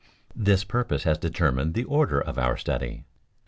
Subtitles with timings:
[0.35, 3.03] This purpose has determined the order of our study.